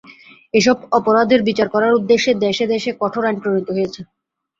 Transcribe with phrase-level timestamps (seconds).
[0.53, 4.01] এসব অপরাধের বিচার করার উদ্দেশ্যে দেশে দেশে কঠোর আইন প্রণীত হয়েছে।